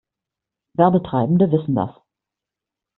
[0.73, 1.93] Werbetreibende wissen das.